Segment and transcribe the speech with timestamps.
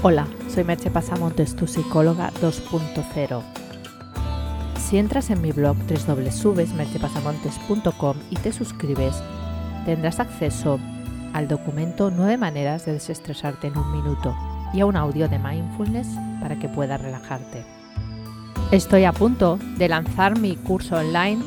[0.00, 3.42] Hola, soy Merche Pasamontes, tu psicóloga 2.0.
[4.78, 9.20] Si entras en mi blog www.merchepasamontes.com y te suscribes,
[9.84, 10.78] tendrás acceso
[11.32, 14.36] al documento 9 maneras de desestresarte en un minuto
[14.72, 16.06] y a un audio de mindfulness
[16.40, 17.64] para que puedas relajarte.
[18.70, 21.42] Estoy a punto de lanzar mi curso online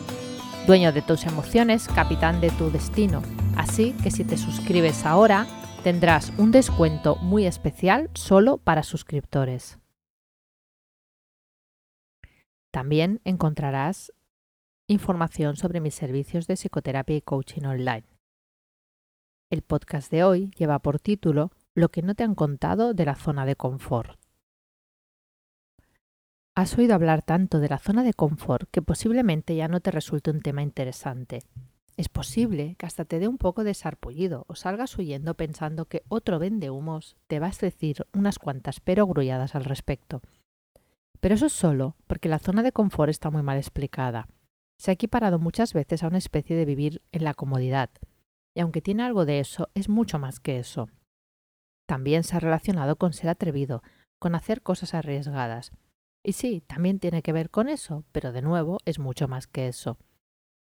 [0.68, 3.23] Dueño de tus emociones, capitán de tu destino.
[3.55, 5.47] Así que si te suscribes ahora,
[5.84, 9.80] tendrás un descuento muy especial solo para suscriptores.
[12.70, 14.13] También encontrarás
[14.88, 18.04] información sobre mis servicios de psicoterapia y coaching online.
[19.49, 23.16] El podcast de hoy lleva por título Lo que no te han contado de la
[23.16, 24.20] zona de confort.
[26.54, 30.29] Has oído hablar tanto de la zona de confort que posiblemente ya no te resulte
[30.29, 31.41] un tema interesante.
[31.98, 36.04] Es posible que hasta te dé un poco de sarpullido o salgas huyendo pensando que
[36.08, 40.22] otro vende humos te va a decir unas cuantas pero grulladas al respecto.
[41.20, 44.27] Pero eso es solo porque la zona de confort está muy mal explicada.
[44.77, 47.91] Se ha equiparado muchas veces a una especie de vivir en la comodidad,
[48.55, 50.90] y aunque tiene algo de eso, es mucho más que eso.
[51.87, 53.84] También se ha relacionado con ser atrevido,
[54.18, 55.71] con hacer cosas arriesgadas.
[56.24, 59.68] Y sí, también tiene que ver con eso, pero de nuevo es mucho más que
[59.68, 59.98] eso.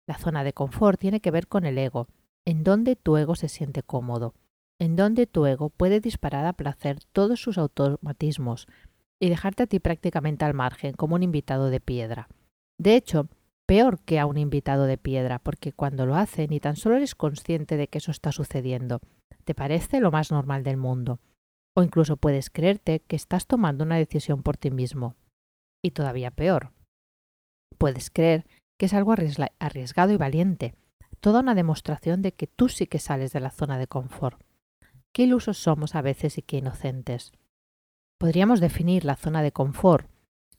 [0.07, 2.07] La zona de confort tiene que ver con el ego,
[2.45, 4.35] en donde tu ego se siente cómodo,
[4.79, 8.67] en donde tu ego puede disparar a placer todos sus automatismos
[9.19, 12.27] y dejarte a ti prácticamente al margen como un invitado de piedra.
[12.77, 13.29] De hecho,
[13.65, 17.15] peor que a un invitado de piedra, porque cuando lo hace ni tan solo eres
[17.15, 18.99] consciente de que eso está sucediendo.
[19.43, 21.19] Te parece lo más normal del mundo.
[21.75, 25.15] O incluso puedes creerte que estás tomando una decisión por ti mismo.
[25.83, 26.71] Y todavía peor.
[27.77, 28.45] Puedes creer
[28.77, 30.75] que es algo arriesgado y valiente,
[31.19, 34.41] toda una demostración de que tú sí que sales de la zona de confort.
[35.11, 37.31] Qué ilusos somos a veces y qué inocentes.
[38.17, 40.09] Podríamos definir la zona de confort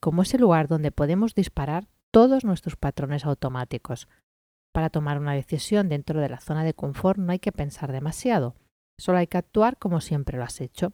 [0.00, 4.08] como ese lugar donde podemos disparar todos nuestros patrones automáticos.
[4.72, 8.54] Para tomar una decisión dentro de la zona de confort no hay que pensar demasiado,
[8.98, 10.92] solo hay que actuar como siempre lo has hecho.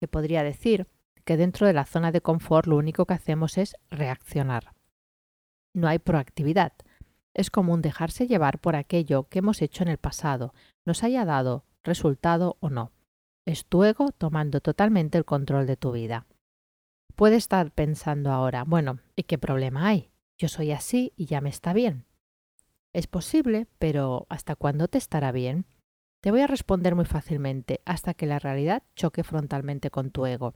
[0.00, 0.88] Se podría decir
[1.24, 4.72] que dentro de la zona de confort lo único que hacemos es reaccionar
[5.74, 6.72] no hay proactividad.
[7.34, 11.64] Es común dejarse llevar por aquello que hemos hecho en el pasado, nos haya dado
[11.82, 12.92] resultado o no.
[13.46, 16.26] Es tu ego tomando totalmente el control de tu vida.
[17.16, 20.10] Puede estar pensando ahora, bueno, ¿y qué problema hay?
[20.38, 22.06] Yo soy así y ya me está bien.
[22.92, 25.66] Es posible, pero ¿hasta cuándo te estará bien?
[26.20, 30.54] Te voy a responder muy fácilmente, hasta que la realidad choque frontalmente con tu ego.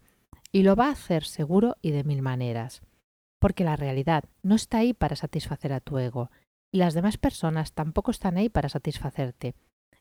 [0.52, 2.82] Y lo va a hacer seguro y de mil maneras
[3.38, 6.30] porque la realidad no está ahí para satisfacer a tu ego,
[6.72, 9.54] y las demás personas tampoco están ahí para satisfacerte.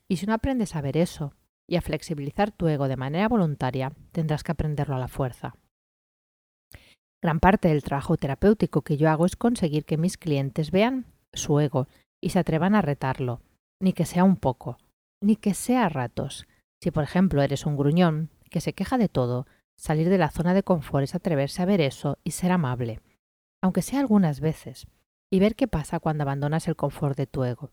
[0.07, 1.33] Y si no aprendes a ver eso
[1.67, 5.55] y a flexibilizar tu ego de manera voluntaria, tendrás que aprenderlo a la fuerza.
[7.21, 11.59] Gran parte del trabajo terapéutico que yo hago es conseguir que mis clientes vean su
[11.59, 11.87] ego
[12.21, 13.41] y se atrevan a retarlo,
[13.81, 14.77] ni que sea un poco,
[15.21, 16.45] ni que sea a ratos.
[16.81, 20.53] Si por ejemplo eres un gruñón que se queja de todo, salir de la zona
[20.53, 23.01] de confort es atreverse a ver eso y ser amable
[23.65, 24.85] aunque sea algunas veces,
[25.31, 27.71] y ver qué pasa cuando abandonas el confort de tu ego.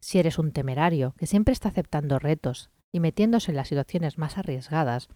[0.00, 4.36] Si eres un temerario que siempre está aceptando retos y metiéndose en las situaciones más
[4.36, 5.08] arriesgadas,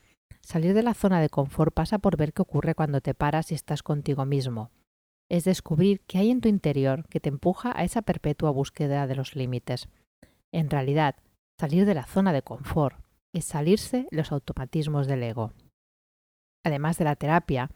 [0.42, 3.56] salir de la zona de confort pasa por ver qué ocurre cuando te paras y
[3.56, 4.70] estás contigo mismo.
[5.28, 9.16] Es descubrir qué hay en tu interior que te empuja a esa perpetua búsqueda de
[9.16, 9.88] los límites.
[10.52, 11.16] En realidad,
[11.58, 12.96] salir de la zona de confort
[13.34, 15.52] es salirse los automatismos del ego.
[16.64, 17.72] Además de la terapia,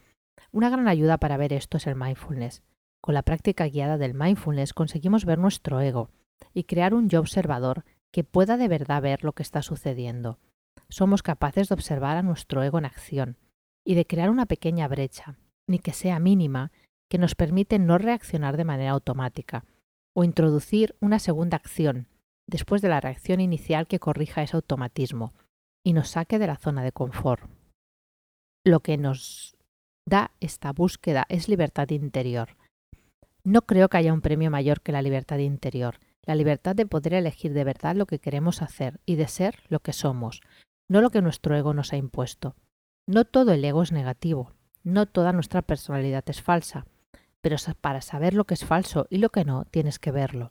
[0.53, 2.63] una gran ayuda para ver esto es el mindfulness.
[3.01, 6.11] Con la práctica guiada del mindfulness conseguimos ver nuestro ego
[6.53, 10.39] y crear un yo observador que pueda de verdad ver lo que está sucediendo.
[10.89, 13.37] Somos capaces de observar a nuestro ego en acción
[13.85, 16.73] y de crear una pequeña brecha, ni que sea mínima,
[17.09, 19.65] que nos permite no reaccionar de manera automática,
[20.15, 22.09] o introducir una segunda acción,
[22.47, 25.33] después de la reacción inicial que corrija ese automatismo
[25.85, 27.49] y nos saque de la zona de confort.
[28.65, 29.57] Lo que nos
[30.11, 32.57] da esta búsqueda es libertad interior.
[33.45, 37.15] No creo que haya un premio mayor que la libertad interior, la libertad de poder
[37.15, 40.43] elegir de verdad lo que queremos hacer y de ser lo que somos,
[40.89, 42.57] no lo que nuestro ego nos ha impuesto.
[43.07, 44.53] No todo el ego es negativo,
[44.83, 46.87] no toda nuestra personalidad es falsa,
[47.41, 50.51] pero para saber lo que es falso y lo que no, tienes que verlo.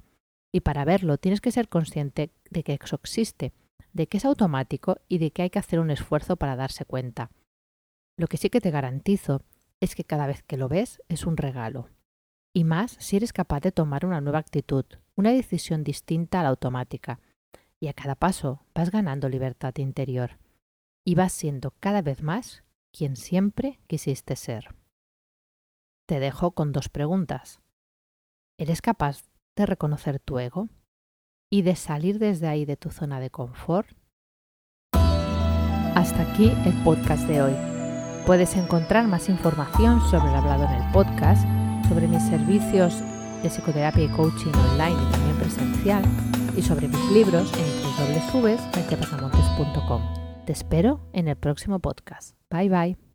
[0.51, 3.53] Y para verlo tienes que ser consciente de que eso existe,
[3.93, 7.29] de que es automático y de que hay que hacer un esfuerzo para darse cuenta.
[8.19, 9.45] Lo que sí que te garantizo
[9.79, 11.87] es que cada vez que lo ves es un regalo.
[12.53, 14.83] Y más si eres capaz de tomar una nueva actitud,
[15.15, 17.21] una decisión distinta a la automática.
[17.79, 20.37] Y a cada paso vas ganando libertad interior.
[21.05, 24.75] Y vas siendo cada vez más quien siempre quisiste ser.
[26.05, 27.61] Te dejo con dos preguntas.
[28.57, 29.23] ¿Eres capaz
[29.55, 30.67] de reconocer tu ego
[31.49, 33.87] y de salir desde ahí de tu zona de confort?
[34.91, 37.78] Hasta aquí el podcast de hoy.
[38.25, 41.43] Puedes encontrar más información sobre el hablado en el podcast,
[41.87, 43.01] sobre mis servicios
[43.41, 46.03] de psicoterapia y coaching online y también presencial,
[46.55, 47.65] y sobre mis libros en
[48.33, 50.01] www.mentiapasamontes.com.
[50.45, 52.35] Te espero en el próximo podcast.
[52.49, 53.08] Bye bye.